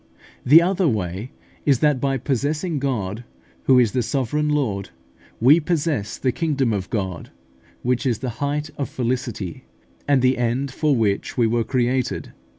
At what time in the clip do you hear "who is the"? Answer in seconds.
3.65-4.01